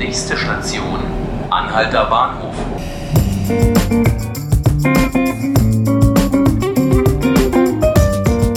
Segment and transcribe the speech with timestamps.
[0.00, 0.98] Nächste Station,
[1.50, 2.54] Anhalter Bahnhof.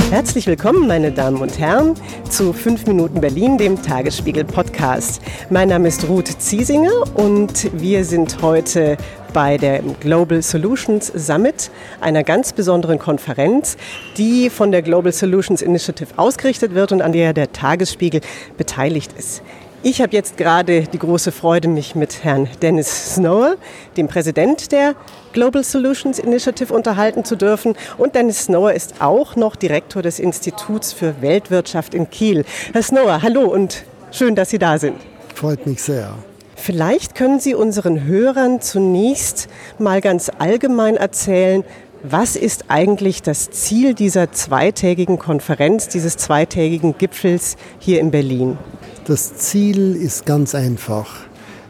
[0.10, 1.96] Herzlich willkommen, meine Damen und Herren,
[2.30, 5.22] zu 5 Minuten Berlin, dem Tagesspiegel Podcast.
[5.50, 8.96] Mein Name ist Ruth Ziesinger und wir sind heute
[9.34, 13.76] bei der Global Solutions Summit, einer ganz besonderen Konferenz,
[14.16, 18.22] die von der Global Solutions Initiative ausgerichtet wird und an der der Tagesspiegel
[18.56, 19.42] beteiligt ist.
[19.86, 23.58] Ich habe jetzt gerade die große Freude, mich mit Herrn Dennis Snower,
[23.98, 24.96] dem Präsident der
[25.34, 27.76] Global Solutions Initiative, unterhalten zu dürfen.
[27.98, 32.46] Und Dennis Snower ist auch noch Direktor des Instituts für Weltwirtschaft in Kiel.
[32.72, 34.96] Herr Snower, hallo und schön, dass Sie da sind.
[35.36, 36.14] Freut mich sehr.
[36.56, 41.66] Vielleicht können Sie unseren Hörern zunächst mal ganz allgemein erzählen,
[42.04, 48.58] was ist eigentlich das Ziel dieser zweitägigen Konferenz, dieses zweitägigen Gipfels hier in Berlin?
[49.06, 51.08] Das Ziel ist ganz einfach.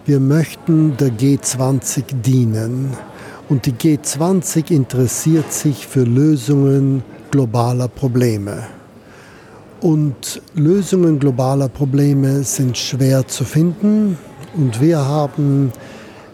[0.05, 2.95] Wir möchten der G20 dienen.
[3.49, 8.67] Und die G20 interessiert sich für Lösungen globaler Probleme.
[9.81, 14.15] Und Lösungen globaler Probleme sind schwer zu finden.
[14.55, 15.71] Und wir haben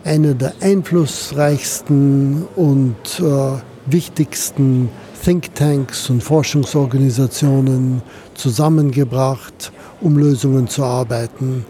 [0.03, 3.52] eine der einflussreichsten und äh,
[3.86, 4.89] wichtigsten
[5.23, 8.02] Thinktanks und Forschungsorganisationen
[8.33, 11.66] zusammengebracht, um Lösungen zu arbeiten.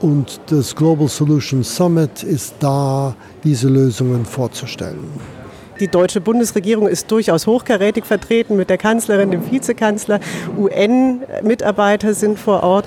[0.00, 5.08] Und das Global Solutions Summit ist da, diese Lösungen vorzustellen.
[5.80, 10.20] Die deutsche Bundesregierung ist durchaus hochkarätig vertreten mit der Kanzlerin, dem Vizekanzler,
[10.56, 12.86] UN-Mitarbeiter sind vor Ort.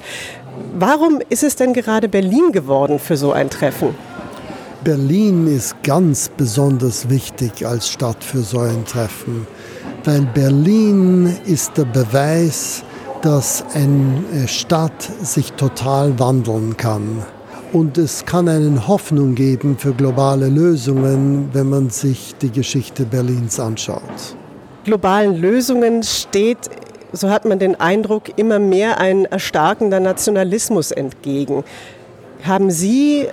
[0.80, 3.95] Warum ist es denn gerade Berlin geworden für so ein Treffen?
[4.83, 9.45] Berlin ist ganz besonders wichtig als Stadt für so ein Treffen,
[10.05, 12.83] weil Berlin ist der Beweis,
[13.21, 17.23] dass eine Stadt sich total wandeln kann.
[17.73, 23.59] Und es kann eine Hoffnung geben für globale Lösungen, wenn man sich die Geschichte Berlins
[23.59, 24.01] anschaut.
[24.85, 26.69] Globalen Lösungen steht,
[27.11, 31.65] so hat man den Eindruck, immer mehr ein erstarkender Nationalismus entgegen.
[32.43, 33.27] Haben Sie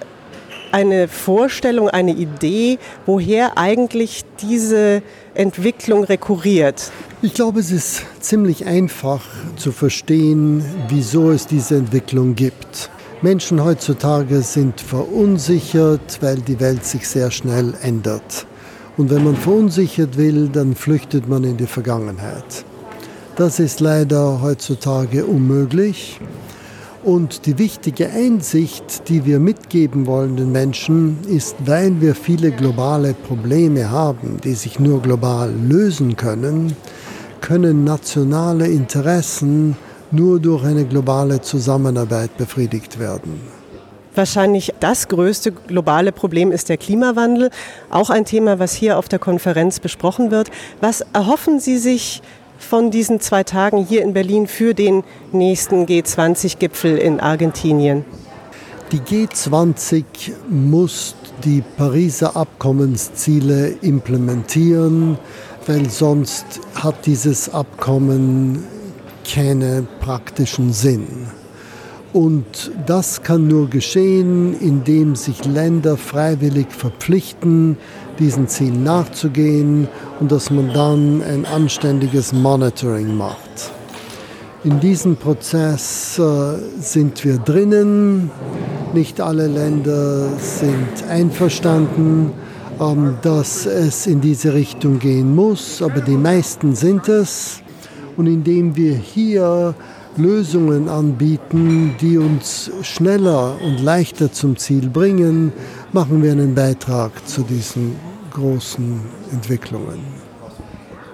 [0.74, 5.02] eine Vorstellung, eine Idee, woher eigentlich diese
[5.34, 6.90] Entwicklung rekurriert?
[7.22, 9.20] Ich glaube, es ist ziemlich einfach
[9.56, 12.90] zu verstehen, wieso es diese Entwicklung gibt.
[13.22, 18.44] Menschen heutzutage sind verunsichert, weil die Welt sich sehr schnell ändert.
[18.96, 22.64] Und wenn man verunsichert will, dann flüchtet man in die Vergangenheit.
[23.36, 26.18] Das ist leider heutzutage unmöglich.
[27.04, 33.12] Und die wichtige Einsicht, die wir mitgeben wollen den Menschen, ist, weil wir viele globale
[33.12, 36.74] Probleme haben, die sich nur global lösen können,
[37.42, 39.76] können nationale Interessen
[40.12, 43.38] nur durch eine globale Zusammenarbeit befriedigt werden.
[44.14, 47.50] Wahrscheinlich das größte globale Problem ist der Klimawandel,
[47.90, 50.50] auch ein Thema, was hier auf der Konferenz besprochen wird.
[50.80, 52.22] Was erhoffen Sie sich
[52.58, 58.04] von diesen zwei Tagen hier in Berlin für den nächsten G20-Gipfel in Argentinien?
[58.92, 60.04] Die G20
[60.48, 65.18] muss die Pariser Abkommensziele implementieren,
[65.66, 66.44] weil sonst
[66.74, 68.64] hat dieses Abkommen
[69.24, 71.06] keinen praktischen Sinn.
[72.14, 77.76] Und das kann nur geschehen, indem sich Länder freiwillig verpflichten,
[78.20, 79.88] diesen Zielen nachzugehen
[80.20, 83.72] und dass man dann ein anständiges Monitoring macht.
[84.62, 88.30] In diesem Prozess äh, sind wir drinnen.
[88.92, 92.30] Nicht alle Länder sind einverstanden,
[92.80, 97.60] ähm, dass es in diese Richtung gehen muss, aber die meisten sind es.
[98.16, 99.74] Und indem wir hier
[100.16, 105.52] Lösungen anbieten, die uns schneller und leichter zum Ziel bringen,
[105.92, 107.96] machen wir einen Beitrag zu diesen
[108.32, 109.00] großen
[109.32, 110.24] Entwicklungen.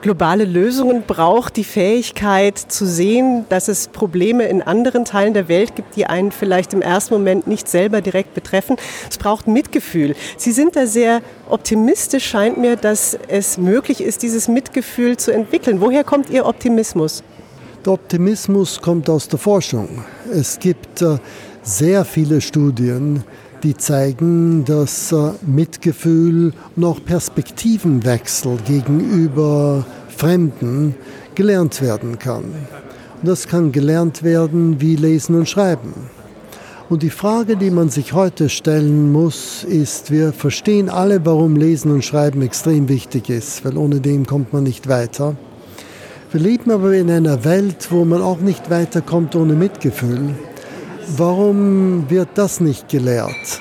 [0.02, 5.76] Globale Lösungen braucht die Fähigkeit zu sehen, dass es Probleme in anderen Teilen der Welt
[5.76, 8.76] gibt, die einen vielleicht im ersten Moment nicht selber direkt betreffen.
[9.10, 10.14] Es braucht Mitgefühl.
[10.38, 11.20] Sie sind da sehr
[11.50, 15.82] optimistisch, scheint mir, dass es möglich ist, dieses Mitgefühl zu entwickeln.
[15.82, 17.22] Woher kommt Ihr Optimismus?
[17.86, 20.04] Der Optimismus kommt aus der Forschung.
[20.30, 21.16] Es gibt äh,
[21.62, 23.24] sehr viele Studien,
[23.62, 30.94] die zeigen, dass äh, Mitgefühl und auch Perspektivenwechsel gegenüber Fremden
[31.34, 32.44] gelernt werden kann.
[32.44, 35.94] Und das kann gelernt werden wie Lesen und Schreiben.
[36.90, 41.92] Und die Frage, die man sich heute stellen muss, ist, wir verstehen alle, warum Lesen
[41.92, 45.34] und Schreiben extrem wichtig ist, weil ohne dem kommt man nicht weiter.
[46.32, 50.36] Wir leben aber in einer Welt, wo man auch nicht weiterkommt ohne Mitgefühl.
[51.16, 53.60] Warum wird das nicht gelehrt?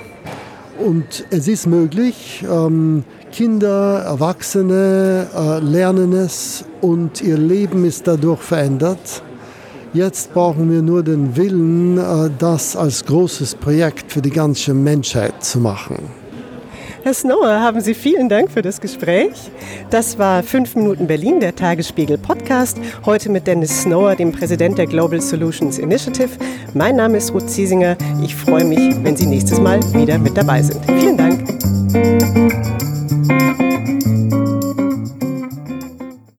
[0.78, 8.42] Und es ist möglich, ähm, Kinder, Erwachsene äh, lernen es und ihr Leben ist dadurch
[8.42, 9.24] verändert.
[9.92, 15.44] Jetzt brauchen wir nur den Willen, äh, das als großes Projekt für die ganze Menschheit
[15.44, 15.98] zu machen.
[17.02, 19.32] Herr Snower, haben Sie vielen Dank für das Gespräch.
[19.90, 22.78] Das war 5 Minuten Berlin, der Tagesspiegel Podcast.
[23.06, 26.30] Heute mit Dennis Snower, dem Präsident der Global Solutions Initiative.
[26.74, 27.96] Mein Name ist Ruth Ziesinger.
[28.24, 30.84] Ich freue mich, wenn Sie nächstes Mal wieder mit dabei sind.
[30.86, 32.09] Vielen Dank.